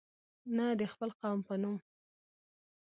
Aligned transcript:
نه 0.55 0.65
د 0.79 0.81
خپل 0.91 1.09
قوم 1.21 1.39
په 1.47 1.53
نوم. 1.61 1.77